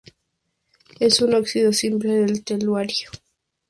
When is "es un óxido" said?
0.99-1.71